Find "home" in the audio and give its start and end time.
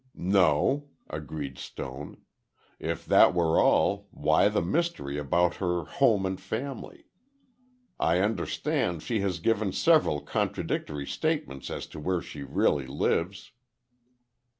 5.85-6.25